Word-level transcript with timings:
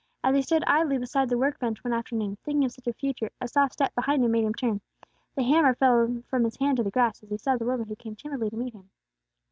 As 0.23 0.35
he 0.35 0.41
stood 0.41 0.63
idly 0.65 0.97
beside 0.97 1.29
the 1.29 1.37
work 1.37 1.59
bench 1.59 1.83
one 1.83 1.93
afternoon, 1.93 2.35
thinking 2.43 2.65
of 2.65 2.71
such 2.71 2.87
a 2.87 2.93
future, 2.93 3.29
a 3.39 3.47
soft 3.47 3.73
step 3.73 3.93
behind 3.93 4.25
him 4.25 4.31
made 4.31 4.43
him 4.43 4.55
turn. 4.55 4.81
The 5.35 5.43
hammer 5.43 5.75
fell 5.75 6.23
from 6.27 6.43
his 6.43 6.57
hand 6.57 6.77
to 6.77 6.83
the 6.83 6.89
grass, 6.89 7.21
as 7.21 7.29
he 7.29 7.37
saw 7.37 7.55
the 7.55 7.65
woman 7.65 7.87
who 7.87 7.95
came 7.95 8.15
timidly 8.15 8.49
to 8.49 8.57
meet 8.57 8.73
him. 8.73 8.89